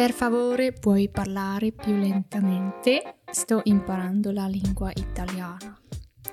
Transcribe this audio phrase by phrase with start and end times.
[0.00, 3.16] Per favore, puoi parlare più lentamente?
[3.30, 5.78] Sto imparando la lingua italiana.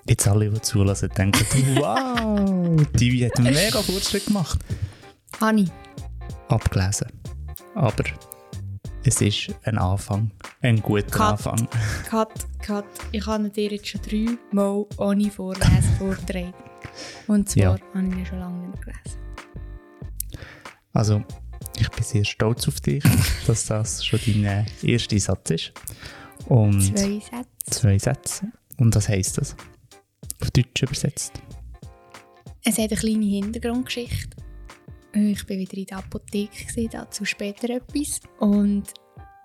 [0.06, 4.58] Jetzt alle, die zulassen, denken, wow, die hat einen mega Fortschritt gemacht.
[5.42, 5.68] Hani,
[6.48, 7.12] Abgelesen.
[7.76, 8.06] Aber
[9.04, 10.32] es ist ein Anfang.
[10.62, 11.32] Ein guter Cut.
[11.32, 11.68] Anfang.
[12.10, 12.86] Cut, Cut.
[13.12, 16.54] Ich habe dir jetzt schon dreimal ohne Vorlesen vorgetragen.
[17.28, 17.72] Und zwar Ja.
[17.94, 19.20] habe ich ihn schon lange nicht gelesen.
[20.94, 21.22] Also,
[21.80, 23.04] ich bin sehr stolz auf dich,
[23.46, 25.74] dass das schon dein äh, erster Satz ist.
[26.48, 27.72] Und Zwei Sätze.
[27.72, 28.52] zwei Sätze.
[28.78, 29.56] Und was heisst das?
[30.42, 31.34] Auf Deutsch übersetzt.
[32.64, 34.38] Es hat eine kleine Hintergrundgeschichte.
[35.14, 38.20] Ich war wieder in der Apotheke, dazu später etwas.
[38.40, 38.94] Und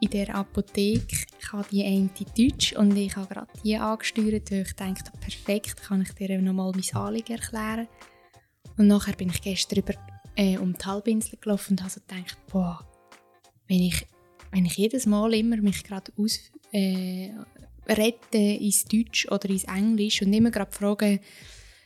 [0.01, 4.73] in der Apotheke kann die eine Deutsch und ich habe gerade die angesteuert, weil ich
[4.75, 7.87] dachte, perfekt, kann ich dir nochmal mein Anliegen erklären.
[8.77, 9.95] Und nachher bin ich gestern über,
[10.37, 12.87] äh, um die Halbinsel gelaufen und habe so gedacht, boah,
[13.69, 14.07] wenn ich,
[14.51, 16.39] wenn ich jedes Mal immer mich gerade aus
[16.73, 17.31] äh,
[17.87, 21.21] rette ins Deutsch oder ins Englisch und immer gerade frage,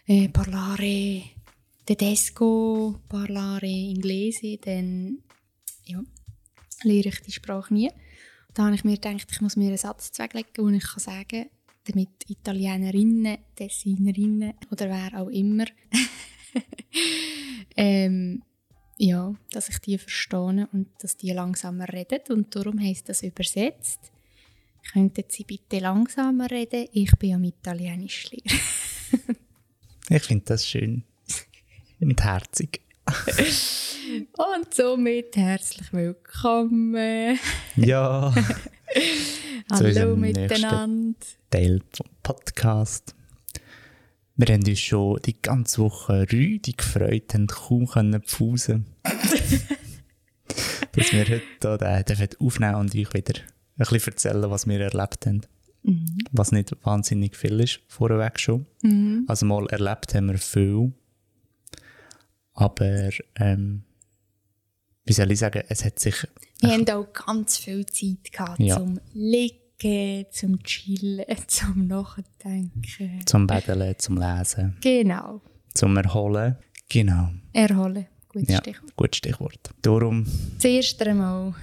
[0.07, 1.23] eh, parlare
[1.85, 5.19] tedesco, parlare inglese, dann
[5.85, 6.03] ja,
[6.83, 7.91] lehre ich die Sprache nie.
[8.55, 11.29] Da habe ich mir gedacht, ich muss mir einen Satz zulegen, den ich kann sagen
[11.29, 11.47] kann,
[11.85, 15.67] damit Italienerinnen, Tessinerinnen oder wer auch immer,
[17.77, 18.43] ähm,
[18.99, 22.21] ja, dass ich die verstehe und dass die langsamer reden.
[22.31, 24.13] Und darum heisst das übersetzt,
[24.93, 26.87] könnten Sie bitte langsamer reden?
[26.93, 28.61] Ich bin am Italienisch lernen.
[30.09, 31.03] Ich finde das schön.
[31.99, 32.81] Und herzig.
[34.37, 37.39] Und somit herzlich willkommen.
[37.75, 38.33] Ja.
[39.73, 41.17] Hallo miteinander.
[41.51, 43.17] Teil vom Podcast.
[44.37, 48.85] Wir haben uns schon die ganze Woche rüdig gefreut, haben kaum können pfusen.
[50.93, 51.79] dass wir heute
[52.17, 53.35] hier den aufnehmen und euch wieder
[53.79, 55.43] ein bisschen erzählen, was wir erlebt haben.
[55.83, 56.19] Mhm.
[56.33, 58.67] Was nicht wahnsinnig viel ist, vorweg schon.
[58.83, 59.25] Mhm.
[59.29, 60.93] Also mal erlebt haben wir viel.
[62.55, 63.83] Aber, ähm,
[65.05, 66.27] wie soll ich sagen, es hat sich
[66.61, 68.77] Wir haben auch ganz viel Zeit gehabt Ja.
[68.77, 69.59] zum Liegen,
[70.31, 73.27] zum Chillen, zum Nachdenken.
[73.27, 75.41] zum Betteln, zum Lesen, Genau.
[75.75, 76.57] zum Erholen.
[76.89, 77.31] Genau.
[77.53, 78.07] Erholen.
[78.29, 78.97] Gutes Ja, Stichwort.
[78.97, 79.71] gutes Stichwort.
[79.83, 80.27] Darum
[80.59, 81.55] Zuerst einmal,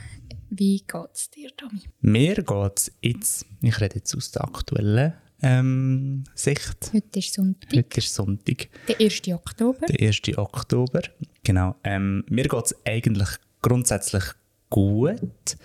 [0.50, 1.82] wie geht es dir, Tommy?
[2.02, 6.92] Mir geht es jetzt, ich rede jetzt aus der aktuellen ähm, Sicht.
[6.94, 9.28] Heute ist Sonntag, Heute ist Sonntag, der 1.
[9.30, 9.86] Oktober.
[9.88, 10.38] der 1.
[10.38, 11.02] Oktober.
[11.44, 11.76] Genau.
[11.84, 13.30] Ähm, mir geht es eigentlich
[13.62, 14.24] grundsätzlich
[14.70, 15.58] gut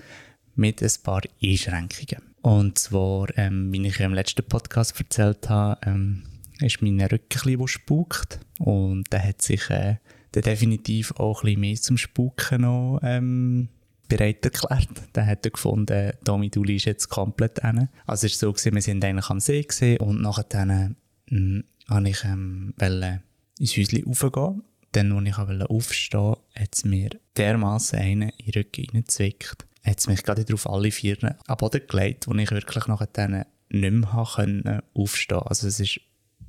[0.56, 2.27] mit ein paar Einschränkungen.
[2.42, 6.22] Und zwar, ähm, wie ich im letzten Podcast erzählt habe, ähm,
[6.60, 8.40] ist mein Rücken ein bisschen, der spukt.
[8.58, 9.96] Und der hat sich äh,
[10.32, 13.68] dann definitiv auch ein bisschen mehr zum Spuken noch ähm,
[14.08, 14.88] bereit erklärt.
[15.12, 17.88] Dann hat er gefunden, Tommy, du liegst jetzt komplett hin.
[18.06, 20.96] Also es war so, wir sind eigentlich am See gewesen und nachher dann,
[21.30, 23.22] ähm, habe ich ähm, wollte
[23.58, 24.62] ins Häuschen raufgehen.
[24.92, 29.67] Dann, als ich wollte aufstehen hat es mir dermassen einen in den Rücken reingezwickt.
[29.88, 31.16] Hat es mich gerade wieder auf alle vier
[31.46, 36.00] am Boden gelegt, wo ich wirklich nachher nicht mehr aufstehen Also es ist,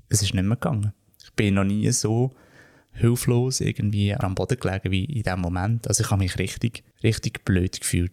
[0.09, 0.93] es ist nicht mehr gegangen.
[1.23, 2.33] Ich bin noch nie so
[2.91, 5.87] hilflos irgendwie am Boden gelegen wie in dem Moment.
[5.87, 8.11] Also ich habe mich richtig, richtig blöd gefühlt.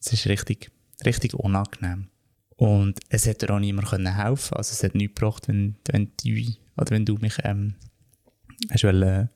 [0.00, 0.70] Es ist richtig,
[1.04, 2.08] richtig unangenehm.
[2.56, 6.56] Und es hätte auch niemand können helfen Also es hat nichts gebracht, wenn, wenn, die,
[6.76, 7.74] oder wenn du mich ähm,
[8.70, 9.28] hast wollen,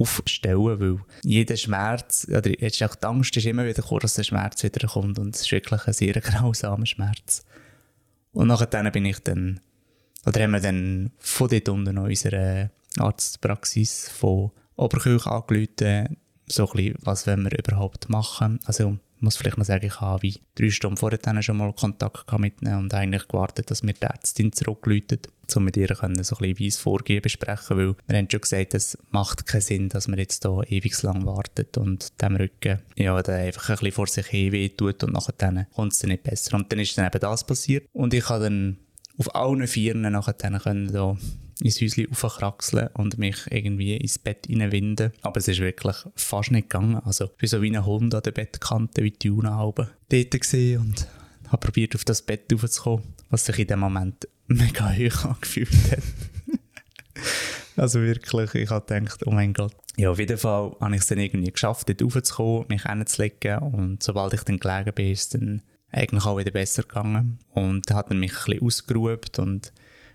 [0.00, 4.24] aufstellen, weil jeder Schmerz, oder jetzt auch die Angst ist immer wieder gekommen, dass der
[4.24, 7.44] Schmerz wieder kommt und es ist wirklich ein sehr grausamer Schmerz.
[8.32, 9.60] Und nachher bin ich dann,
[10.26, 16.16] oder haben wir dann von dort unten noch unsere Arztpraxis von Oberkirch angerufen,
[16.46, 18.58] so ein bisschen, was wollen wir überhaupt machen.
[18.64, 22.62] Also muss vielleicht noch sagen, ich habe wie drei Stunden vorher schon mal Kontakt mit
[22.62, 26.58] ihnen und eigentlich gewartet, dass mir die Ärztin zurückläutet, um mit ihr so ein bisschen
[26.58, 30.18] wie das Vorgehen besprechen, weil wir haben schon gesagt, es macht keinen Sinn, dass man
[30.18, 34.26] jetzt hier ewig lang wartet und dem Rücken ja, der einfach ein bisschen vor sich
[34.26, 36.54] hin weh tut und nachher kommt es dann nicht besser.
[36.54, 38.78] Und dann ist dann eben das passiert und ich habe dann
[39.20, 41.14] auf allen Vieren nachher können da
[41.60, 45.12] ins Häuschen raufkraxeln und mich irgendwie ins Bett reinwinden.
[45.20, 47.02] Aber es ist wirklich fast nicht gegangen.
[47.04, 50.54] Also ich bin so wie ein Hund an der Bettkante, wie die Juna halbe dort
[50.54, 51.06] und
[51.48, 56.02] habe probiert auf das Bett raufzukommen, was sich in dem Moment mega hoch angefühlt hat.
[57.76, 59.76] also wirklich, ich habe gedacht, oh mein Gott.
[59.98, 64.02] Ja, auf jeden Fall habe ich es dann irgendwie geschafft, dort raufzukommen, mich hinzulegen und
[64.02, 67.38] sobald ich dann gelegen bin, ist dann eigentlich auch wieder besser gegangen.
[67.50, 69.72] Und da hat er mich ein bisschen ausgeruht und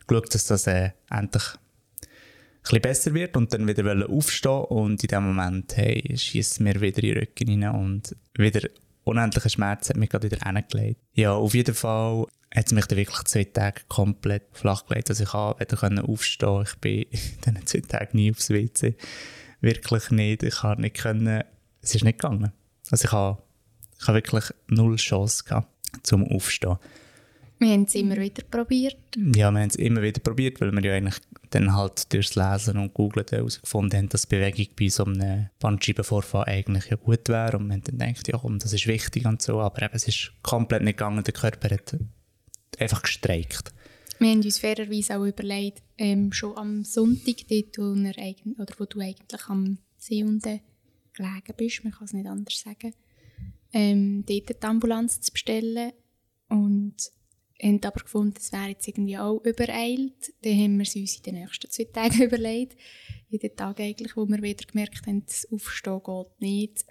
[0.07, 5.07] geschaut, dass das äh, endlich ein bisschen besser wird und dann wieder aufstehen und in
[5.07, 8.67] dem Moment hey, schießt mir wieder in den Rücken rein und wieder
[9.03, 10.99] unendlicher Schmerz hat mich gerade wieder hingelegt.
[11.13, 15.09] Ja, auf jeden Fall hat es mich dann wirklich zwei Tage komplett flach gelegt.
[15.09, 16.63] Also ich konnte aufstehen.
[16.63, 17.03] Ich bin
[17.45, 18.95] in diesen zwei Tagen nie aufs WC.
[19.61, 20.43] Wirklich nicht.
[20.43, 21.43] Ich konnte nicht können.
[21.81, 22.51] Es ist nicht gegangen.
[22.89, 23.41] Also ich habe,
[24.05, 25.67] ich habe wirklich null Chance gehabt,
[26.03, 26.77] zum Aufstehen.
[27.57, 28.97] Wir haben es immer wieder probiert.
[29.15, 31.15] Ja, wir haben es immer wieder probiert, weil wir ja eigentlich
[31.49, 36.91] dann halt durchs Lesen und Googlen herausgefunden haben, dass Bewegung bei so einem Bandscheibenvorfall eigentlich
[36.91, 37.57] ja gut wäre.
[37.57, 39.59] Und wir haben dann gedacht, ja komm, das ist wichtig und so.
[39.59, 41.23] Aber eben, es ist komplett nicht gegangen.
[41.23, 41.97] Der Körper hat
[42.77, 43.73] einfach gestreikt.
[44.19, 48.85] Wir haben uns fairerweise auch überlegt, ähm, schon am Sonntag, dort, wo, er oder wo
[48.85, 50.59] du eigentlich am See unten
[51.13, 52.93] gelegen bist, man kann es nicht anders sagen,
[53.75, 55.91] ähm, dort die Ambulanz zu bestellen.
[56.47, 56.95] Und
[57.61, 60.33] haben aber gefunden, es wäre jetzt irgendwie auch übereilt.
[60.41, 62.77] Dann haben wir es uns in den nächsten zwei Tagen überlegt.
[63.29, 66.85] In den Tagen eigentlich, wo wir wieder gemerkt haben, das Aufstehen geht nicht.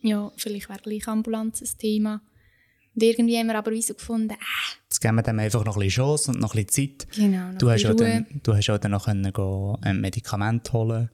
[0.00, 2.22] Ja, vielleicht wäre gleich Ambulanz ein Thema.
[2.94, 4.78] Und irgendwie haben wir aber so gefunden, äh.
[4.84, 7.14] Jetzt geben wir dem einfach noch ein bisschen Chance und noch ein bisschen Zeit.
[7.14, 11.10] Genau, du, hast ja dann, du hast ja dann noch können gehen, ein Medikament holen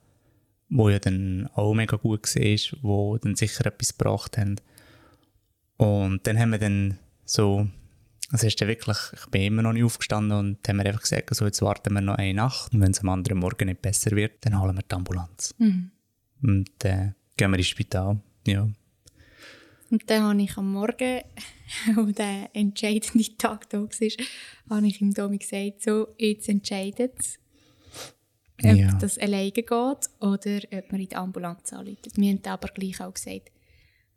[0.71, 4.61] wo ja dann auch mega gut war, wo dann sicher etwas gebracht haben.
[5.79, 7.67] Und dann haben wir dann so
[8.31, 11.31] also ist dann wirklich, ich bin immer noch nicht aufgestanden und haben mir einfach gesagt,
[11.31, 14.11] also jetzt warten wir noch eine Nacht und wenn es am anderen Morgen nicht besser
[14.11, 15.55] wird, dann holen wir die Ambulanz.
[15.59, 15.91] Mhm.
[16.43, 18.69] Und dann äh, gehen wir ins Spital, ja.
[19.91, 21.23] Und dann habe ich am Morgen,
[21.95, 27.39] wo der entscheidende Tag da war, habe ich ihm Domi gesagt, so, jetzt entscheidet es,
[28.63, 28.93] ob ja.
[28.99, 32.09] das alleine geht oder ob man in die Ambulanz anruft.
[32.15, 33.51] Wir haben aber gleich auch gesagt,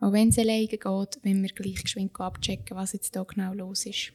[0.02, 3.86] auch wenn es alleine geht, wenn wir gleich geschwind abchecken, was jetzt da genau los
[3.86, 4.12] ist.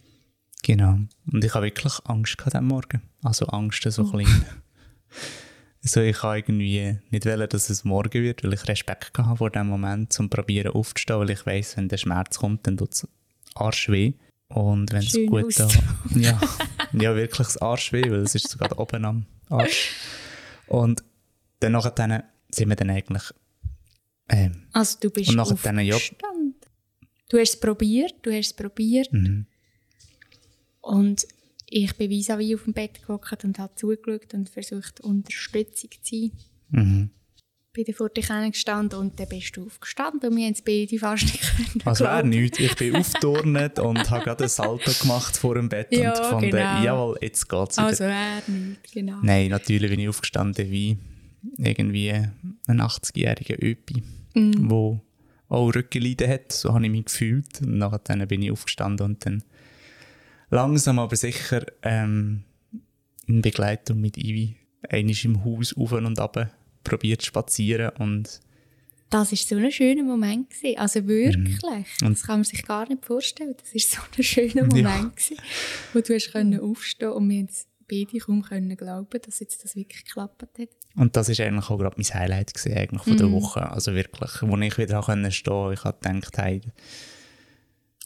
[0.62, 0.98] Genau.
[1.32, 3.02] Und ich habe wirklich Angst gehabt am Morgen.
[3.22, 4.10] Also Angst so oh.
[4.10, 4.26] klein.
[5.82, 9.50] also ich habe irgendwie nicht wollen, dass es morgen wird, weil ich Respekt hatte vor
[9.50, 13.08] dem Moment, zum probieren aufzustehen, weil ich weiß, wenn der Schmerz kommt, dann tut es
[13.54, 14.14] Arsch weh.
[14.48, 15.68] Und wenn es gut da,
[16.14, 16.40] ja,
[16.92, 19.94] ja, wirklich das Arsch weh, weil es ist sogar oben am Arsch.
[20.66, 21.04] Und
[21.60, 23.32] dann nachher sind wir dann eigentlich
[24.28, 25.96] ähm, also du bist und dann, ja.
[27.28, 29.12] Du hast es probiert, du hast es probiert.
[29.12, 29.46] Mhm.
[30.80, 31.26] Und
[31.68, 36.16] ich bin vis à auf dem Bett gehockt und habe zugeschaut und versucht, Unterstützung zu
[36.16, 36.32] sein.
[36.70, 37.10] Mhm.
[37.72, 40.98] Bin dann vor dich gestanden und dann bist du aufgestanden und wir haben es beide
[40.98, 41.82] fast nicht können.
[41.84, 42.58] Also wäre nichts.
[42.58, 46.50] Ich bin aufgeturnt und habe gerade ein Salto gemacht vor dem Bett ja, und gefunden,
[46.50, 46.82] genau.
[46.82, 47.86] jawohl, jetzt geht es wieder.
[47.86, 49.18] Also wäre nichts, genau.
[49.22, 50.96] Nein, natürlich bin ich aufgestanden wie
[51.56, 54.02] irgendwie ein 80-jähriger Öpi
[54.34, 54.70] mm.
[54.70, 55.00] wo
[55.48, 56.52] auch Rückenleiden hat.
[56.52, 57.60] So habe ich mich gefühlt.
[57.60, 59.42] Und nachher bin ich aufgestanden und dann
[60.50, 62.42] langsam aber sicher ähm,
[63.26, 64.56] in Begleitung mit Ivi
[64.88, 66.50] einmal im Haus auf und ab
[66.84, 68.40] probiert zu spazieren und
[69.08, 70.50] das war so ein schöner Moment.
[70.50, 70.78] Gewesen.
[70.78, 71.86] Also wirklich.
[72.02, 72.08] Mhm.
[72.08, 73.54] Das kann man sich gar nicht vorstellen.
[73.56, 75.08] Das war so ein schöner Moment, ja.
[75.08, 75.36] gewesen,
[75.92, 77.46] wo du hast aufstehen und wir
[77.88, 80.68] beide kaum können glauben, dass jetzt das wirklich geklappt hat.
[80.96, 83.18] Und das war eigentlich auch gerade mein Highlight gewesen, eigentlich von mm.
[83.18, 83.32] der mhm.
[83.32, 83.70] Woche.
[83.70, 86.60] Also wirklich, wo ich wieder stehen konnte, ich habe gedacht, hey...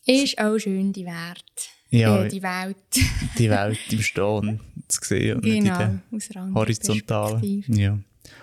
[0.07, 1.71] Ist auch schön, die Welt.
[1.91, 2.77] Ja, äh, die Welt.
[3.39, 7.65] die Welt im Stehen zu sehen und genau, nicht in der horizontalen.
[7.69, 7.99] Ja.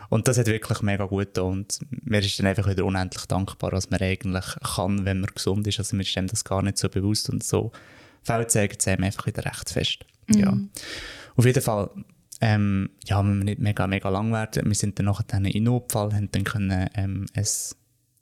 [0.10, 1.46] Und das hat wirklich mega gut getan.
[1.46, 4.46] Und mir ist dann einfach wieder unendlich dankbar, was man eigentlich
[4.76, 5.80] kann, wenn man gesund ist.
[5.80, 7.72] Also mir ist dem das gar nicht so bewusst und so
[8.24, 10.06] Fälle zeigen es einem einfach wieder recht fest.
[10.28, 10.40] Mm.
[10.40, 10.58] Ja.
[11.36, 11.90] Auf jeden Fall,
[12.42, 16.14] ähm, ja, wenn wir nicht mega, mega lang werden, wir sind dann nachher in Notfall,
[16.14, 17.46] haben dann können, ähm, ein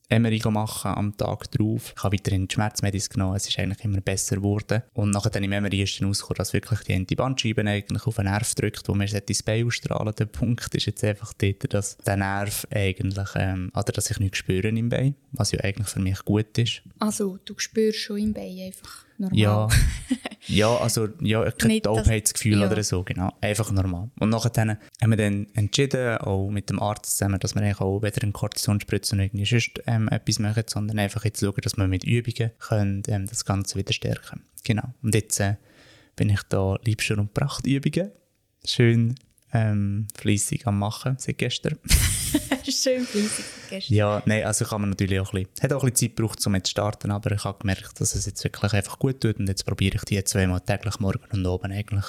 [0.10, 1.94] MRI machen am Tag drauf.
[1.96, 4.84] Ich habe weiterhin Schmerzmedis genommen, es ist eigentlich immer besser geworden.
[4.94, 8.26] Und nachher dann im MRI ist dann rausgekommen, dass wirklich die Antibandscheibe eigentlich auf den
[8.26, 12.18] Nerv drückt, wo man ins Bein ausstrahlen Der Punkt ist jetzt einfach dort, dass der
[12.18, 16.24] Nerv eigentlich, ähm, oder dass ich nichts spüre im Bein, was ja eigentlich für mich
[16.24, 16.84] gut ist.
[17.00, 19.38] Also, du spürst schon im Bein einfach normal.
[19.38, 19.68] Ja,
[20.48, 22.72] ja also ja, kein Taubheitsgefühl ja.
[22.72, 23.34] oder so, genau.
[23.42, 24.10] Einfach normal.
[24.20, 28.02] Und nachher haben wir dann entschieden, auch mit dem Arzt zusammen, dass wir eigentlich auch
[28.02, 31.88] weder eine Kortisonspritze und irgendwie sonst ähm, etwas machen, sondern einfach jetzt schauen, dass wir
[31.88, 34.94] mit Übungen können, ähm, das Ganze wieder stärken Genau.
[35.04, 35.56] Und jetzt äh,
[36.16, 38.12] bin ich da Liebster und Prachtübungen.
[38.66, 39.16] Schön
[39.54, 41.78] ähm, fleissig am Machen seit gestern.
[42.64, 43.96] Schön fleissig gestern.
[43.96, 46.46] Ja, nein, also kann man natürlich auch ein bisschen, hat auch ein bisschen Zeit gebraucht,
[46.48, 49.40] um jetzt zu starten, aber ich habe gemerkt, dass es jetzt wirklich einfach gut tut
[49.40, 52.06] und jetzt probiere ich die zweimal täglich morgen und oben eigentlich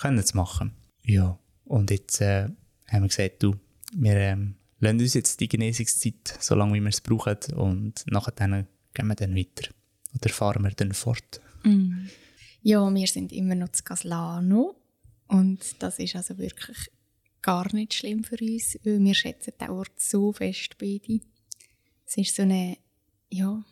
[0.00, 0.72] können zu machen.
[1.02, 2.48] Ja, und jetzt äh,
[2.88, 3.56] haben wir gesagt, du,
[3.92, 8.32] wir ähm, lassen uns jetzt die Genesungszeit, so lange wie wir es brauchen und nachher
[8.32, 9.70] dann gehen wir dann weiter.
[10.14, 11.40] Oder fahren wir dann fort.
[11.64, 12.06] Mm.
[12.62, 14.74] Ja, wir sind immer noch zu Caslano
[15.28, 16.90] und das ist also wirklich
[17.42, 21.20] gar nicht schlimm für uns, weil wir schätzen den Ort so fest beide.
[22.04, 22.78] Es ist so eine,
[23.30, 23.64] ja,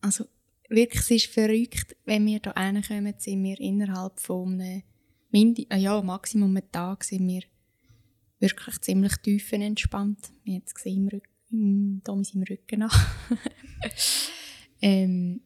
[0.00, 0.26] also
[0.68, 4.82] wirklich, es ist verrückt, wenn wir hier hinkommen, sind wir innerhalb von einem,
[5.30, 7.42] Mindi äh, ja, Maximum einem Tag sind wir
[8.38, 10.32] wirklich ziemlich tiefenentspannt.
[10.44, 12.02] Wir haben es gesehen im, Rück im,
[12.48, 13.16] Rücken nach.
[14.80, 15.40] ähm,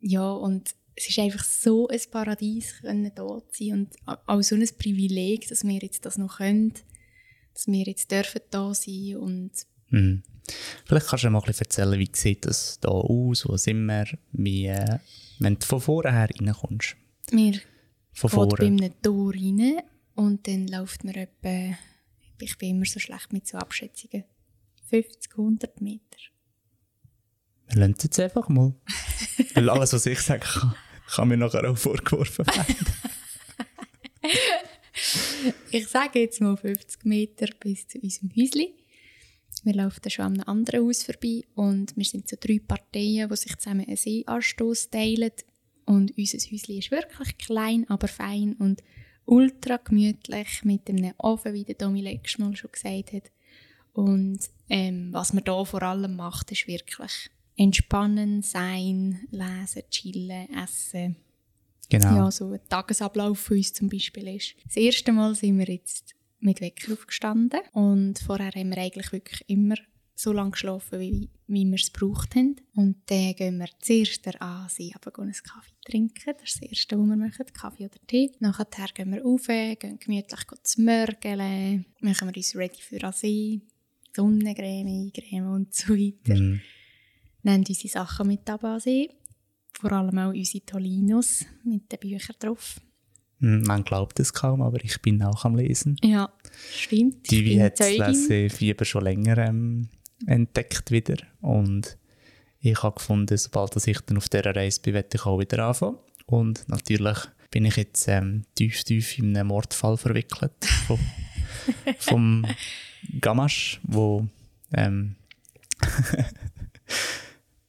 [0.00, 4.68] ja, und es ist einfach so ein Paradies, können zu sein und auch so ein
[4.78, 6.74] Privileg, dass wir jetzt das noch können,
[7.54, 9.50] dass wir jetzt dürfen da sein und
[9.90, 10.22] mhm.
[10.86, 14.06] Vielleicht kannst du mal ein bisschen erzählen, wie sieht das hier aus, wo sind wir,
[14.32, 14.98] wie, äh,
[15.38, 16.96] wenn du von vorher reinkommst.
[17.30, 17.60] Wir
[18.12, 18.54] von vorne.
[18.58, 19.82] bei einem Tor rein
[20.14, 21.76] und dann läuft man etwa,
[22.40, 24.24] ich bin immer so schlecht mit so Abschätzungen,
[24.90, 26.18] 50, 100 Meter.
[27.68, 28.74] Wir lassen es jetzt einfach mal.
[29.54, 30.74] Weil alles, was ich sage, kann,
[31.06, 32.86] kann mir nachher auch vorgeworfen werden.
[35.70, 38.72] ich sage jetzt mal 50 Meter bis zu unserem Häuschen.
[39.64, 43.36] Wir laufen schon an einem anderen Haus vorbei und wir sind so drei Parteien, die
[43.36, 45.32] sich zusammen einen Seeanstoss teilen.
[45.84, 48.82] Und unser Häuschen ist wirklich klein, aber fein und
[49.24, 53.30] ultra gemütlich mit einem Ofen, wie der Domi letztes Mal schon gesagt hat.
[53.92, 61.16] Und ähm, was man hier vor allem macht, ist wirklich entspannen, sein, lesen, chillen, essen.
[61.92, 62.16] Genau.
[62.16, 64.54] Ja, so ein Tagesablauf für uns zum Beispiel ist.
[64.64, 69.44] Das erste Mal sind wir jetzt mit Wecker aufgestanden und vorher haben wir eigentlich wirklich
[69.48, 69.76] immer
[70.14, 72.56] so lange geschlafen, wie, wie wir es gebraucht haben.
[72.74, 76.34] Und dann gehen wir zuerst der Asi, aber gehen einen Kaffee trinken.
[76.38, 78.32] Das ist das Erste, was wir machen, Kaffee oder Tee.
[78.40, 83.62] Nachher gehen wir rauf, gehen gemütlich zu mörgeln, machen wir uns ready für Asi,
[84.14, 86.40] Sonnencreme, Creme und so weiter.
[86.40, 86.60] Mm
[87.42, 89.10] nehmen unsere Sachen mit Abasi.
[89.82, 92.80] Vor allem auch unsere Tolinos mit den Büchern drauf.
[93.40, 95.96] Hm, man glaubt es kaum, aber ich bin auch am Lesen.
[96.04, 96.32] Ja,
[96.72, 97.28] stimmt.
[97.28, 99.88] Die hat das Lesefieber schon länger ähm,
[100.24, 101.16] entdeckt wieder.
[101.40, 101.98] Und
[102.60, 105.96] ich habe gefunden, sobald ich dann auf dieser Reise bin, werde ich auch wieder anfangen.
[106.26, 107.18] Und natürlich
[107.50, 111.00] bin ich jetzt ähm, tief, tief in einen Mordfall verwickelt vom,
[111.98, 112.46] vom
[113.20, 114.28] Gamasch, wo
[114.72, 115.16] ähm,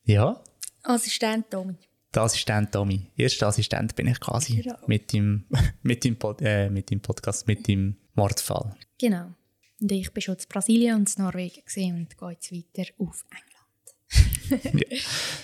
[0.05, 0.39] Ja.
[0.83, 1.75] Assistent Tommy.
[2.13, 3.07] Der Assistent Tommy.
[3.17, 4.77] Erster Assistent bin ich quasi genau.
[4.85, 5.45] mit, dem,
[5.83, 8.75] mit, dem Pod, äh, mit dem Podcast, mit dem Mordfall.
[8.99, 9.33] Genau.
[9.81, 11.61] Und ich bin schon in Brasilien und in Norwegen
[11.95, 14.75] und gehe jetzt weiter auf England.
[14.91, 14.97] ja.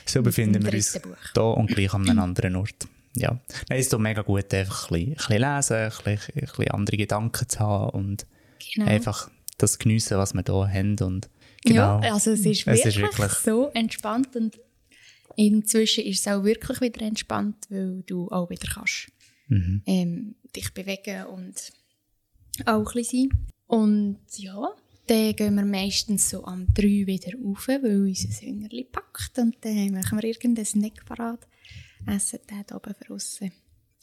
[0.06, 2.88] So befinden wir uns hier und gleich an einem anderen Ort.
[3.16, 3.32] Ja.
[3.68, 6.72] Nein, es ist mega gut, einfach ein bisschen, ein bisschen lesen, ein bisschen, ein bisschen
[6.72, 8.28] andere Gedanken zu haben und
[8.76, 8.86] genau.
[8.86, 11.30] einfach das geniessen, was wir hier haben und
[11.66, 12.02] Genau.
[12.02, 14.58] Ja, also es ist, wirklich, es ist wirklich so entspannt und
[15.36, 19.12] inzwischen ist es auch wirklich wieder entspannt, weil du auch wieder kannst
[19.48, 19.82] mhm.
[19.86, 21.72] ähm, dich bewegen und
[22.66, 23.30] auch ein sein.
[23.68, 24.70] Und ja,
[25.08, 29.92] dann gehen wir meistens so am 3 wieder rauf, weil unser Süngerli packt und dann
[29.92, 31.48] machen wir irgendeinen Snack parat,
[32.08, 33.52] essen den oben draussen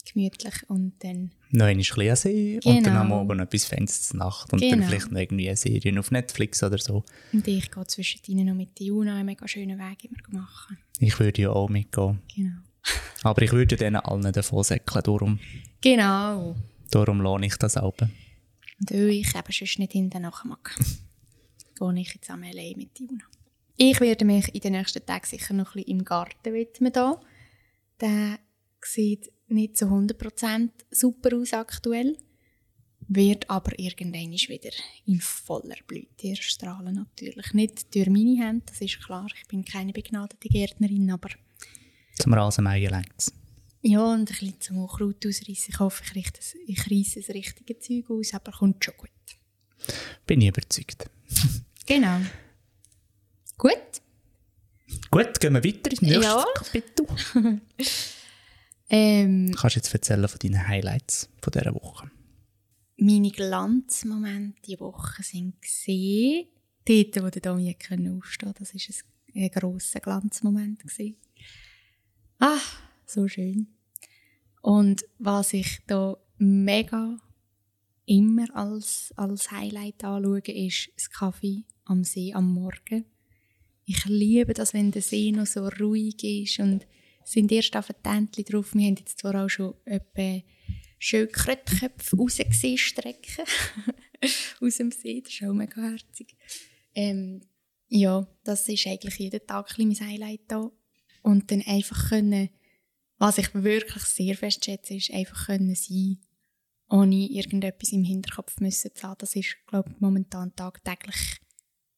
[0.05, 1.31] gemütlich und dann...
[1.51, 2.77] Noch ein bisschen sehen genau.
[2.77, 4.75] und dann am Abend etwas Fans zur Nacht und genau.
[4.75, 7.03] dann vielleicht noch irgendwie eine Serie auf Netflix oder so.
[7.31, 10.77] Und ich gehe zwischendrin noch mit der Juna einen mega schönen Weg immer machen.
[10.99, 12.19] Ich würde ja auch mitgehen.
[12.35, 12.57] Genau.
[13.23, 15.39] Aber ich würde denen allen davon säckeln, darum...
[15.81, 16.55] Genau.
[16.91, 17.93] Darum lohne ich das auch.
[17.99, 20.75] Und weil ich eben sonst nicht hinten mag,
[21.79, 23.23] gehe ich jetzt einmal allein mit Juna.
[23.75, 26.93] Ich werde mich in den nächsten Tagen sicher noch ein bisschen im Garten widmen.
[28.01, 28.39] Der
[28.83, 32.17] sieht nicht zu 100% super aus aktuell,
[33.07, 34.71] wird aber irgendwann wieder
[35.05, 37.53] in voller Blüte erstrahlen natürlich.
[37.53, 41.29] Nicht durch meine Hände, das ist klar, ich bin keine begnadete Gärtnerin, aber...
[42.19, 43.31] Zum Rasenmähen längt
[43.81, 45.73] Ja, und ein bisschen zum Unkraut ausreißen.
[45.73, 49.09] Ich hoffe, ich, richte, ich reisse das richtige Zeug aus, aber kommt schon gut.
[50.25, 51.09] Bin ich überzeugt.
[51.85, 52.19] genau.
[53.57, 54.01] Gut.
[55.09, 56.45] Gut, gehen wir weiter ins nächste ja.
[56.55, 57.07] Kapitel.
[58.89, 62.09] Ähm, Kannst du jetzt erzählen von deinen Highlights von dieser Woche?
[62.97, 66.47] Meine Glanzmomente diese Woche sind gesehen,
[66.85, 68.59] dort, wo der Domi aufstehen konnte.
[68.59, 68.95] Das war
[69.35, 70.79] ein, ein grosser Glanzmoment.
[70.79, 71.17] Gewesen.
[72.39, 72.59] Ah,
[73.05, 73.67] so schön.
[74.61, 77.17] Und was ich da mega
[78.05, 83.05] immer als, als Highlight anschaue, ist das Kaffee am See am Morgen.
[83.85, 86.85] Ich liebe das, wenn der See noch so ruhig ist und
[87.27, 88.73] sind erst auf ein drauf.
[88.73, 90.41] Wir haben jetzt zwar auch schon etwa
[90.97, 93.45] schön Krötköpfe rausgesehen, strecken
[94.61, 95.21] aus dem See.
[95.21, 96.37] Das ist auch mega herzig.
[96.95, 97.41] Ähm,
[97.89, 100.71] ja, das ist eigentlich jeden Tag ein mein Highlight da.
[101.21, 102.49] Und dann einfach können,
[103.17, 106.19] was ich wirklich sehr fest schätze, ist einfach können sein,
[106.89, 109.17] ohne irgendetwas im Hinterkopf müssen zu haben.
[109.19, 111.39] Das ist, glaube ich, momentan tagtäglich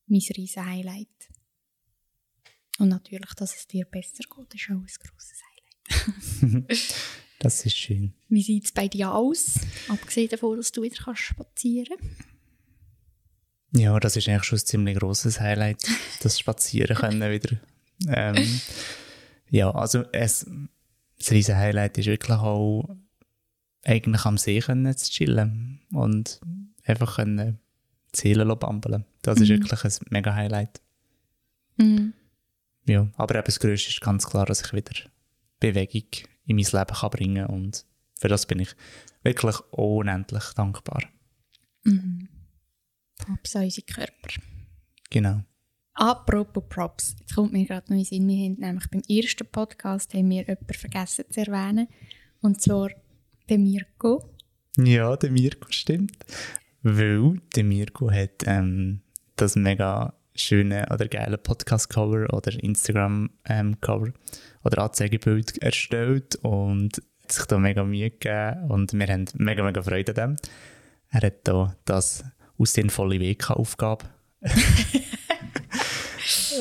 [0.07, 1.28] mein riesen Highlight.
[2.79, 5.41] Und natürlich, dass es dir besser geht, ist auch ein grosses
[6.41, 6.65] Highlight.
[7.39, 8.13] das ist schön.
[8.29, 9.59] Wie sieht es bei dir aus?
[9.89, 11.97] Abgesehen davon, dass du wieder kannst spazieren
[13.73, 15.85] Ja, das ist eigentlich schon ein ziemlich grosses Highlight,
[16.21, 17.57] das Spazieren können wieder.
[18.07, 18.61] Ähm,
[19.49, 20.49] ja, also es,
[21.17, 22.95] das riesen Highlight ist wirklich auch
[23.83, 26.39] eigentlich am See können zu chillen und
[26.85, 27.59] einfach können
[28.15, 29.05] die Seele bambeln.
[29.21, 29.43] Das mhm.
[29.43, 30.81] ist wirklich ein mega Highlight.
[31.77, 32.13] Mhm.
[32.89, 34.95] Ja, aber eben das Größte ist ganz klar, dass ich wieder
[35.59, 36.09] Bewegung
[36.47, 37.85] in mein Leben kann bringen kann und
[38.19, 38.75] für das bin ich
[39.21, 41.03] wirklich unendlich dankbar.
[41.83, 42.27] Mhm.
[43.19, 44.41] Props an unsere Körper.
[45.11, 45.43] Genau.
[45.93, 50.15] Apropos Props, jetzt kommt mir gerade noch in Sinn, wir haben nämlich beim ersten Podcast
[50.15, 51.89] haben wir jemanden vergessen zu erwähnen
[52.41, 52.89] und zwar
[53.51, 54.33] den Mirko.
[54.77, 56.17] Ja, der Mirko stimmt.
[56.81, 59.01] Weil der Mirko hat ähm,
[59.35, 64.13] das mega schöne oder geile Podcast-Cover oder Instagram-Cover
[64.63, 69.81] oder Anzeigebild erstellt und hat sich da mega Mühe gegeben und wir haben mega, mega
[69.81, 70.37] Freude an dem.
[71.11, 72.23] Er hat da das
[72.57, 74.05] aus sinnvolle Wegaufgabe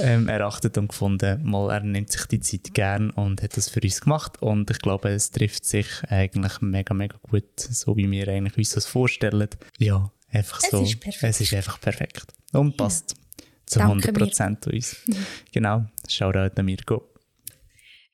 [0.03, 3.81] ähm, erachtet und gefunden, mal, er nimmt sich die Zeit gern und hat das für
[3.81, 8.29] uns gemacht und ich glaube, es trifft sich eigentlich mega, mega gut, so wie wir
[8.29, 9.49] eigentlich uns das vorstellen.
[9.79, 10.83] Ja, einfach es so.
[10.83, 13.28] Ist es ist einfach perfekt und passt ja.
[13.69, 14.97] Zu Danke 100% zu uns.
[15.07, 15.27] Mhm.
[15.53, 17.13] Genau, Shoutout an Mirko.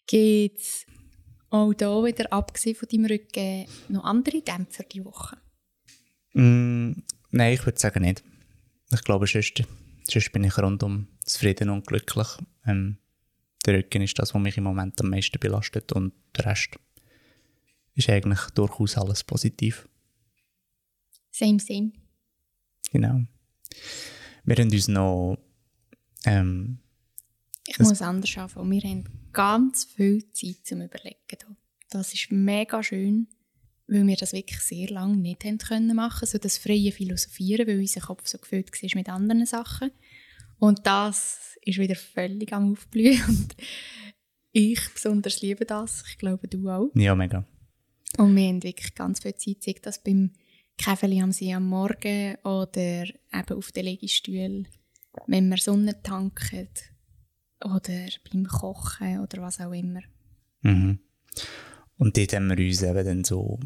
[0.06, 0.86] Geht's
[1.50, 5.36] auch hier wieder, abgesehen von deinem Rücken, noch andere Dämpfer die Woche?
[6.32, 6.92] Mm,
[7.30, 8.24] nein, ich würde sagen nicht.
[8.92, 9.62] Ich glaube, sonst,
[10.08, 12.28] sonst bin ich rundum zufrieden und glücklich.
[12.66, 12.98] Ähm,
[13.64, 16.78] der Rücken ist das, was mich im Moment am meisten belastet und der Rest
[17.94, 19.88] ist eigentlich durchaus alles positiv.
[21.30, 21.92] Same, same.
[22.90, 23.22] Genau.
[24.44, 25.38] Wir haben uns noch...
[26.24, 26.78] Ähm,
[27.66, 28.70] ich muss anders anfangen.
[28.70, 31.18] Wir haben ganz viel Zeit zum Überlegen.
[31.90, 33.28] Das ist mega schön,
[33.86, 37.78] weil wir das wirklich sehr lange nicht haben können machen, so das freie Philosophieren, weil
[37.78, 39.90] unser Kopf so gefüllt war mit anderen Sachen.
[40.58, 43.22] Und das ist wieder völlig am Aufblühen.
[43.28, 43.56] Und
[44.52, 46.04] ich besonders liebe das.
[46.08, 46.90] Ich glaube, du auch.
[46.94, 47.46] Ja, mega.
[48.18, 50.30] Und wir haben wirklich ganz viel Zeit, sei das beim
[50.78, 54.68] Käfeli am See am Morgen oder eben auf den Liegestühlen,
[55.26, 56.68] wenn wir Sonne tanken
[57.64, 60.00] oder beim Kochen oder was auch immer.
[60.62, 60.98] Mhm.
[61.96, 63.58] Und dort haben wir uns eben dann so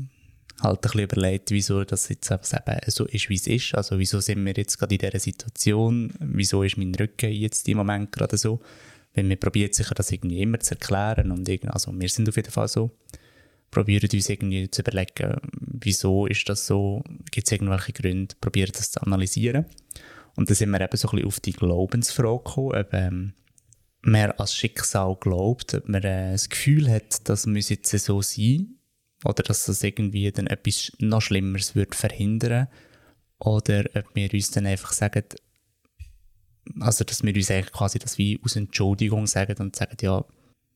[0.60, 3.74] halt ein bisschen überlegt, wieso das jetzt eben so ist, wie es ist.
[3.74, 6.12] Also wieso sind wir jetzt gerade in dieser Situation?
[6.18, 8.60] Wieso ist mein Rücken jetzt im Moment gerade so?
[9.14, 12.50] Wenn wir probieren sicher das irgendwie immer zu erklären und also wir sind auf jeden
[12.50, 12.90] Fall so,
[13.70, 15.40] probieren uns irgendwie zu überlegen,
[15.80, 19.66] wieso ist das so, gibt es irgendwelche Gründe, probieren das zu analysieren.
[20.36, 23.32] Und dann sind wir eben so ein bisschen auf die Glaubensfrage gekommen, ob ähm,
[24.02, 28.78] man als Schicksal glaubt, ob man äh, das Gefühl hat, das muss jetzt so sein
[29.24, 32.68] oder dass das irgendwie dann etwas noch Schlimmeres würde verhindern
[33.38, 35.24] oder ob wir uns dann einfach sagen,
[36.80, 40.24] also dass wir uns eigentlich quasi das wie aus Entschuldigung sagen und sagen, ja,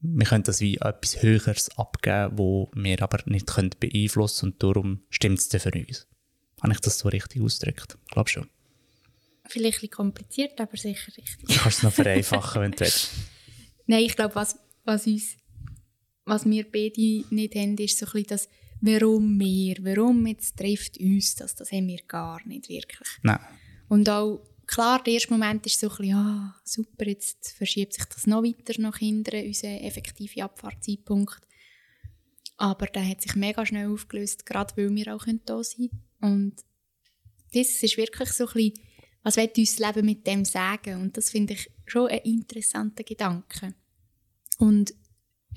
[0.03, 5.03] wir können das wie etwas Höheres abgeben, wo wir aber nicht können beeinflussen und darum
[5.11, 6.07] stimmt es dann für uns.
[6.63, 7.97] Habe ich das so richtig ausgedrückt?
[8.05, 8.49] Ich glaube schon.
[9.47, 11.49] Vielleicht ein bisschen kompliziert, aber sicher richtig.
[11.49, 13.11] Du kannst es noch vereinfachen, wenn du willst.
[13.87, 15.37] Nein, ich glaube, was, was uns
[16.25, 18.49] was wir beide nicht haben, ist so ein bisschen das,
[18.81, 23.09] warum wir, warum jetzt trifft uns das, das haben wir gar nicht wirklich.
[23.23, 23.41] Nein.
[23.89, 28.05] Und auch, klar, der erste Moment ist so ein bisschen, ah, super, jetzt verschiebt sich
[28.05, 31.41] das noch weiter nach hinten, unser effektiver Abfahrtzeitpunkt.
[32.57, 35.91] Aber der hat sich mega schnell aufgelöst, gerade weil wir auch da sein.
[36.21, 36.57] Und
[37.53, 38.75] das ist wirklich so ein bisschen,
[39.23, 41.01] was wird uns das Leben mit dem sagen?
[41.01, 43.75] Und das finde ich schon ein interessanter Gedanke.
[44.59, 44.95] Und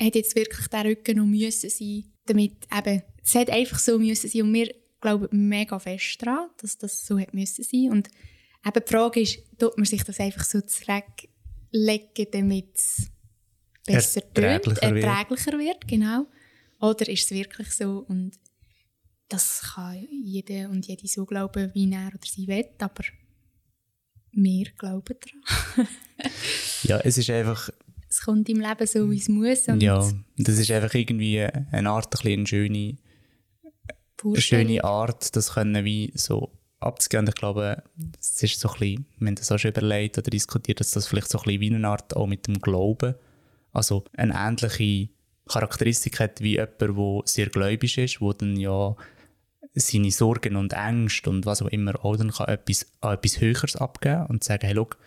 [0.01, 4.29] hat jetzt wirklich der Rücken noch müssen sein, damit eben, es hat einfach so müssen
[4.29, 8.09] sein und wir glauben mega fest daran, dass das so hat müssen sein und
[8.65, 13.07] eben die Frage ist, tut man sich das einfach so zurücklegen, damit es
[13.85, 15.61] besser erträglicher, tönt, erträglicher wird.
[15.61, 16.25] wird, genau,
[16.79, 18.39] oder ist es wirklich so und
[19.27, 23.03] das kann jeder und jede so glauben, wie er oder sie will, aber
[24.31, 25.87] wir glauben daran.
[26.83, 27.71] ja, es ist einfach
[28.07, 29.65] es kommt im Leben so, wie es muss.
[29.65, 32.97] Ja, das ist einfach irgendwie eine Art, ein eine schöne,
[34.23, 36.51] eine schöne Art, das können wie so
[36.85, 37.27] abzugehen.
[37.27, 37.83] Ich glaube,
[38.19, 41.07] es ist so ein bisschen, wir haben das auch schon überlegt oder diskutiert, dass das
[41.07, 43.15] vielleicht so ein bisschen wie eine Art auch mit dem Glauben,
[43.73, 45.09] also eine ähnliche
[45.47, 48.95] Charakteristik hat wie jemand, der sehr gläubig ist, wo dann ja
[49.75, 53.75] seine Sorgen und Ängste und was auch immer auch dann kann etwas, an etwas Höheres
[53.75, 54.97] abgeben und sagen, hey, look,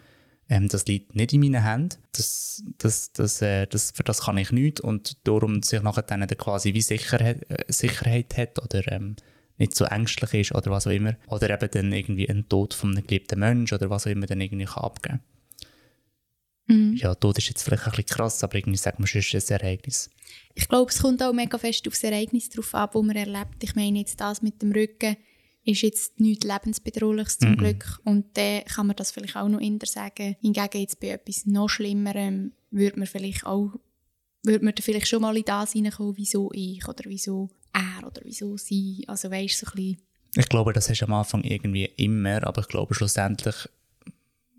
[0.49, 4.39] ähm, das liegt nicht in meinen Händen, das, das, das, äh, das, für das kann
[4.39, 9.17] ich nichts und darum sich nachher dann quasi wie Sicherheit, äh, Sicherheit hat oder ähm,
[9.59, 11.17] nicht so ängstlich ist oder was auch immer.
[11.29, 14.41] Oder eben dann irgendwie ein Tod von einem geliebten Menschen oder was auch immer dann
[14.41, 15.21] irgendwie kann abgeben
[16.67, 16.95] mhm.
[16.97, 19.53] Ja, Tod ist jetzt vielleicht ein bisschen krass, aber irgendwie sagt man schon, es ist
[19.53, 20.11] ein Ereignis.
[20.55, 23.63] Ich glaube, es kommt auch mega fest auf das Ereignis drauf ab, das man erlebt.
[23.63, 25.17] Ich meine jetzt das mit dem Rücken
[25.65, 27.59] ist jetzt nichts lebensbedrohliches zum mm -mm.
[27.59, 28.01] Glück.
[28.05, 30.37] Und dann kann man das vielleicht auch noch eher sagen.
[30.41, 33.73] Hingegen jetzt bei etwas noch Schlimmerem würde man vielleicht auch
[34.45, 38.57] würde man vielleicht schon mal in das hineinkommen, wieso ich oder wieso er oder wieso
[38.57, 39.05] sie.
[39.07, 40.03] Also weißt so ein bisschen.
[40.35, 43.69] Ich glaube, das ist am Anfang irgendwie immer, aber ich glaube schlussendlich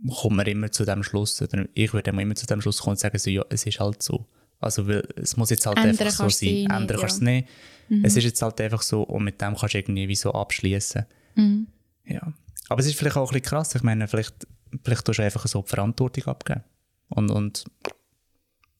[0.08, 3.00] kommt man immer zu dem Schluss, oder ich würde immer zu dem Schluss kommen und
[3.00, 4.26] sagen, so, ja, es ist halt so.
[4.60, 6.69] Also, weil es muss jetzt halt Ändern einfach so sein.
[6.69, 7.48] Ändern kannst du es nicht.
[7.89, 8.06] Mhm.
[8.06, 11.06] Es ist jetzt halt einfach so und mit dem kannst du irgendwie wie so abschließen.
[11.36, 11.67] Mhm.
[12.06, 12.34] Ja.
[12.67, 13.76] Aber es ist vielleicht auch ein bisschen krass.
[13.76, 14.48] Ich meine, vielleicht,
[14.84, 16.63] vielleicht tust du einfach so die Verantwortung abgeben.
[17.10, 17.65] Und, und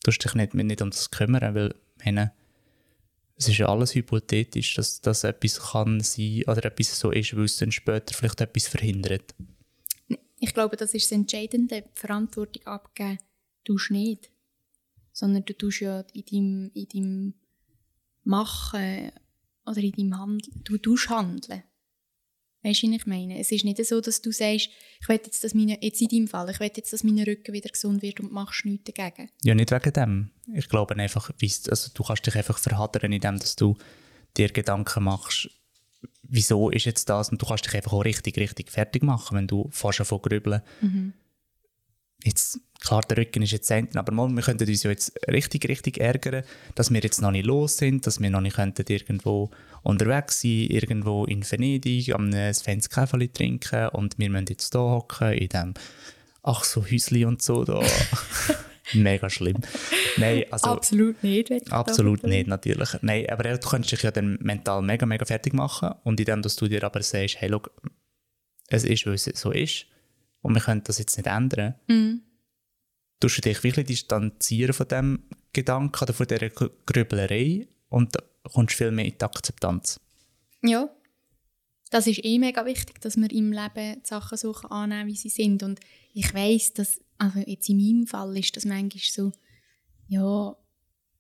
[0.04, 2.34] tust dich nicht, nicht um das kümmern, weil meine,
[3.40, 7.46] es ist ja alles hypothetisch, dass, dass etwas kann sein oder etwas so ist, weil
[7.46, 9.34] es dann später vielleicht etwas verhindert.
[10.40, 11.82] Ich glaube, das ist das Entscheidende.
[11.82, 13.18] Die Verantwortung abgeben
[13.64, 14.30] tust du nicht
[15.20, 17.34] sondern du tust ja in deinem, in deinem
[18.24, 19.12] Machen
[19.66, 21.64] oder in deinem Handeln, du tust handeln.
[22.62, 23.40] Weißt du, was ich meine?
[23.40, 24.70] Es ist nicht so, dass du sagst,
[25.02, 27.54] ich will jetzt, dass meine, jetzt in deinem Fall, ich will jetzt, dass mein Rücken
[27.54, 29.30] wieder gesund wird und machst nichts dagegen.
[29.44, 30.32] Ja, nicht wegen dem.
[30.54, 33.78] Ich glaube einfach, also du kannst dich einfach verhadern, indem dass du
[34.36, 35.50] dir Gedanken machst,
[36.24, 39.48] wieso ist jetzt das und du kannst dich einfach auch richtig, richtig fertig machen, wenn
[39.48, 40.62] du fast davon grübeln.
[40.82, 41.14] Mhm
[42.24, 46.00] jetzt, klar, der Rücken ist jetzt enden, aber wir könnten uns ja jetzt richtig, richtig
[46.00, 46.44] ärgern,
[46.76, 49.50] dass wir jetzt noch nicht los sind, dass wir noch nicht könnten irgendwo
[49.84, 55.34] unterwegs sein, irgendwo in Venedig, am Svens Käferli trinken und wir müssen jetzt hier hocken,
[55.34, 55.74] in dem,
[56.44, 57.82] ach so, Häusli und so da.
[58.94, 59.58] Mega schlimm.
[60.18, 61.72] Nein, also, absolut nicht.
[61.72, 62.90] Absolut nicht, natürlich.
[63.02, 66.56] Nein, aber du könntest dich ja dann mental mega, mega fertig machen und indem dass
[66.56, 67.72] du dir aber sagst, hey, look,
[68.68, 69.86] es ist, weil es so ist,
[70.42, 72.22] und wir können das jetzt nicht ändern, mhm.
[73.20, 78.16] tust du dich wirklich distanzieren von dem Gedanken oder von dieser Grüblerei und
[78.54, 80.00] kommst viel mehr in die Akzeptanz.
[80.62, 80.90] Ja,
[81.90, 85.30] das ist eh mega wichtig, dass wir im Leben die Sachen so annehmen, wie sie
[85.30, 85.64] sind.
[85.64, 85.80] Und
[86.14, 89.32] ich weiß, dass, also jetzt in meinem Fall ist das manchmal so,
[90.08, 90.56] ja,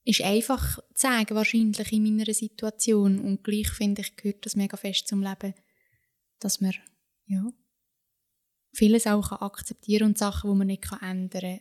[0.06, 3.20] ist einfach zu sagen, wahrscheinlich in meiner Situation.
[3.20, 5.54] Und gleich finde ich, gehört das mega fest zum Leben,
[6.40, 6.74] dass man,
[7.26, 7.46] ja,
[8.74, 11.60] vieles auch akzeptieren und Sachen, die man nicht ändern kann,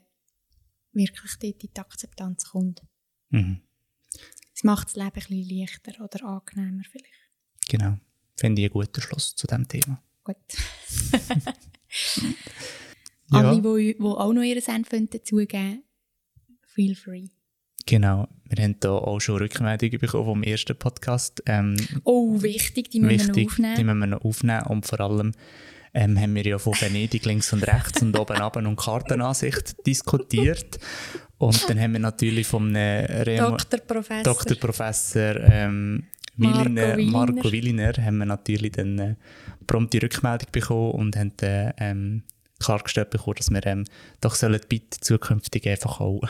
[0.92, 2.82] wirklich dort in die Akzeptanz kommt.
[3.30, 3.62] Mhm.
[4.58, 7.14] Es macht das Leben ein bisschen leichter oder angenehmer vielleicht.
[7.68, 7.96] Genau.
[8.34, 10.02] Finde ich einen guten Schluss zu diesem Thema.
[10.24, 10.34] Gut.
[13.30, 13.38] ja.
[13.38, 15.84] Alle, die, die auch noch ihren Senf dazugeben
[16.66, 17.28] feel free.
[17.86, 21.40] Genau, wir haben hier auch schon Rückmeldungen bekommen vom ersten Podcast.
[21.46, 23.76] Ähm, oh, wichtig, die müssen wichtig, wir noch aufnehmen.
[23.76, 25.34] Die müssen wir noch aufnehmen und vor allem
[25.94, 30.78] ähm, haben wir ja von Venedig links und rechts und oben runter und Kartenansicht diskutiert.
[31.38, 33.80] Und dann haben wir natürlich vom Dr.
[33.86, 34.56] Professor, Dr.
[34.56, 36.04] Professor ähm,
[36.38, 39.14] Williner, Marco Williner haben wir natürlich dann äh,
[39.66, 42.22] prompt die Rückmeldung bekommen und haben dann ähm,
[42.60, 43.84] klargestellt bekommen, dass wir ähm,
[44.20, 46.28] doch sollen bitte zukünftig einfach auch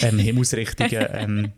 [0.00, 1.52] ähm, Himmelsrichtungen ähm,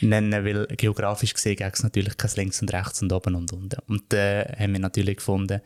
[0.00, 3.78] nennen, weil geografisch gesehen gibt es natürlich kein links und rechts und oben und unten.
[3.86, 5.60] Und dann äh, haben wir natürlich gefunden,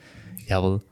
[0.46, 0.82] jawohl,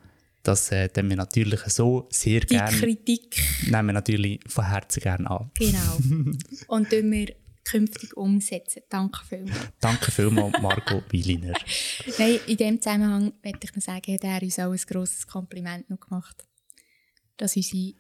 [0.42, 2.72] das äh, wir natürlich so sehr gerne.
[2.72, 3.42] Die Kritik.
[3.66, 5.50] Nehmen wir natürlich von Herzen gerne an.
[5.58, 5.96] Genau.
[6.68, 7.34] Und tun wir
[7.64, 8.82] künftig umsetzen.
[8.88, 9.68] Danke vielmals.
[9.80, 11.54] Danke vielmals, Marco Williner.
[12.18, 15.88] Nein, in dem Zusammenhang möchte ich noch sagen, hat er uns auch ein grosses Kompliment
[15.90, 16.44] noch gemacht,
[17.36, 17.94] dass unsere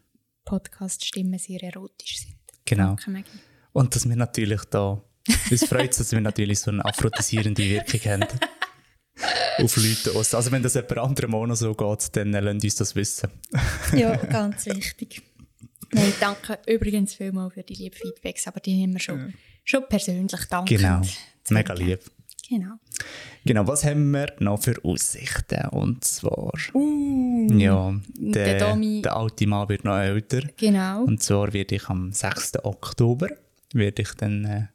[0.44, 2.36] Podcast-Stimmen sehr erotisch sind.
[2.64, 2.96] Genau.
[3.04, 3.24] Danke,
[3.72, 5.02] Und dass wir natürlich da,
[5.50, 8.26] uns freut es, dass wir natürlich so eine aphrodisierende Wirkung haben
[9.62, 10.34] auf Leute aus.
[10.34, 13.30] Also wenn das jemand anderem auch noch so geht, dann äh, lasst uns das wissen.
[13.94, 15.22] ja, ganz wichtig.
[15.92, 19.32] Nein, danke übrigens vielmals für die lieben Feedbacks, aber die haben wir schon, ja.
[19.64, 20.76] schon persönlich danke.
[20.76, 21.02] Genau,
[21.48, 22.00] mega lieb.
[22.48, 22.74] Genau.
[23.44, 25.68] Genau, was haben wir noch für Aussichten?
[25.70, 30.42] Und zwar, uh, ja, der, der, der alte Mann wird noch älter.
[30.56, 31.04] Genau.
[31.04, 32.64] Und zwar werde ich am 6.
[32.64, 33.28] Oktober,
[33.72, 34.66] werde ich dann äh,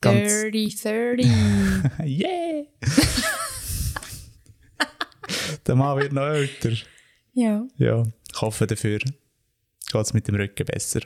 [0.00, 0.42] ganz...
[0.42, 1.26] 30, 30.
[2.04, 2.66] yeah!
[5.66, 6.72] Der Mann wird noch älter.
[7.32, 7.66] Ja.
[7.76, 8.98] Ja, ich hoffe dafür
[9.90, 11.00] geht es mit dem Rücken besser.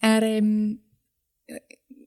[0.00, 0.80] Er ähm,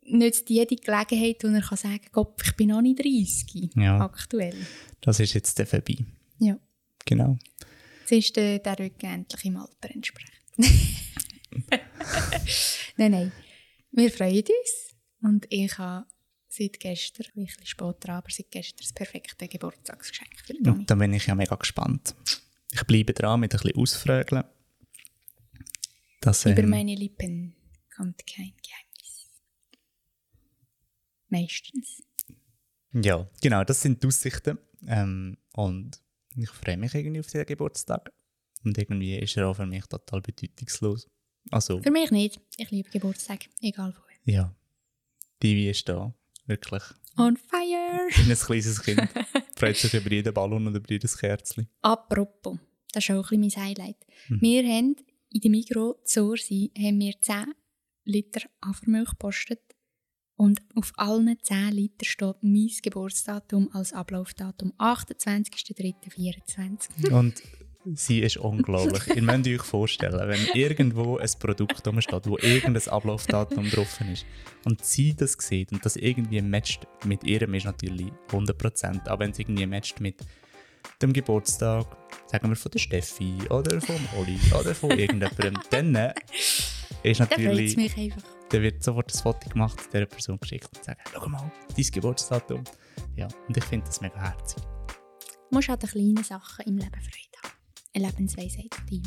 [0.04, 4.00] nützt jede Gelegenheit, wo er kann sagen kann, Gott, ich bin noch nicht 30 ja.
[4.02, 4.56] aktuell.
[5.02, 5.98] Das ist jetzt der vorbei.
[6.40, 6.58] Ja.
[7.06, 7.38] Genau.
[8.02, 10.32] Jetzt ist der, der Rücken endlich im Alter entsprechend.
[12.98, 13.32] nein, nein.
[13.92, 14.96] Wir freuen uns.
[15.22, 16.06] Und ich habe
[16.52, 21.14] seit gestern, ein bisschen später, aber seit gestern das perfekte Geburtstagsgeschenk für Und da bin
[21.14, 22.14] ich ja mega gespannt.
[22.72, 24.44] Ich bleibe dran mit ein bisschen Ausfragen.
[26.20, 27.56] Dass, ähm, Über meine Lippen
[27.96, 29.30] kommt kein Geheimnis.
[31.30, 32.04] Meistens.
[32.94, 34.58] Ja, genau, das sind die Aussichten.
[34.88, 36.02] Ähm, und
[36.36, 38.12] ich freue mich irgendwie auf diesen Geburtstag.
[38.64, 41.08] Und irgendwie ist er auch für mich total bedeutungslos.
[41.50, 42.40] Also, für mich nicht.
[42.58, 44.32] Ich liebe Geburtstag, egal wo.
[44.32, 44.54] Ja.
[45.42, 46.14] Die wie ist da.
[46.46, 46.84] Wirklich.
[47.18, 48.08] On fire!
[48.10, 49.08] Wie ein kleines Kind.
[49.56, 51.68] Freut sich über jeden Ballon oder über jedes Kerzchen.
[51.82, 52.58] Apropos,
[52.94, 53.98] das ist auch ein bisschen mein Highlight.
[54.30, 54.42] Mhm.
[54.42, 54.96] Wir haben
[55.30, 57.54] in der Migros Zorsi haben wir 10
[58.04, 59.62] Liter Hafermilch gepostet
[60.36, 67.12] und auf allen 10 Litern steht mein Geburtsdatum als Ablaufdatum 28.03.24.
[67.12, 67.42] Und
[67.94, 69.08] sie ist unglaublich.
[69.08, 74.26] Ihr müsst euch vorstellen, wenn irgendwo ein Produkt steht, wo irgendein Ablaufdatum drauf ist
[74.66, 79.08] und sie das sieht und das irgendwie matcht mit ihrem, ist natürlich 100%.
[79.08, 80.16] Aber wenn es irgendwie matcht mit
[81.02, 81.86] dem Geburtstag,
[82.28, 86.14] sagen wir von der Steffi oder vom Oli oder von irgendjemandem, dann
[87.04, 87.76] ist natürlich...
[87.76, 88.24] mich einfach.
[88.50, 92.64] Dann wird sofort ein Foto gemacht, dieser Person geschickt und sagen, schau mal, dein Geburtsdatum.
[93.16, 94.62] Ja, und ich finde das mega herzig.
[95.50, 97.31] Du musst an den kleinen Sachen im Leben Freude haben.
[97.94, 99.02] Eine Lebensweisheit dir.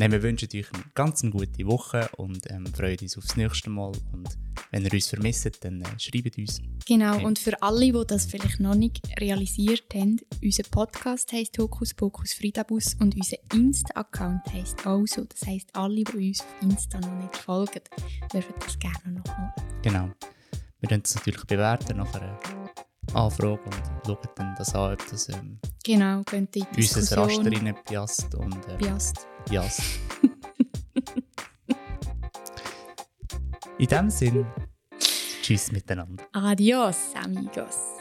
[0.00, 3.92] Nein, wir wünschen euch eine ganz gute Woche und ähm, freuen uns aufs nächste Mal.
[4.12, 4.38] Und
[4.70, 6.60] wenn ihr uns vermisst, dann äh, schreibt uns.
[6.86, 7.24] Genau, okay.
[7.24, 12.32] und für alle, die das vielleicht noch nicht realisiert haben, unser Podcast heisst Hokus Pokus
[12.32, 15.24] Friedabus und unser Insta-Account heisst auch so.
[15.24, 17.80] Das heisst, alle, die uns auf Insta noch nicht folgen,
[18.32, 19.52] dürfen das gerne noch machen.
[19.82, 20.10] Genau.
[20.80, 22.12] Wir können es natürlich bewerten nach
[23.10, 23.74] einer Anfrage und
[24.06, 28.34] schauen dann das an, ob das ähm, genau, könnte unser Raster rein piasst.
[28.34, 29.26] Und, ähm, piasst.
[29.48, 29.82] Piasst.
[33.78, 34.44] In dem Sinn,
[35.40, 36.24] tschüss miteinander.
[36.32, 37.97] Adios, amigos.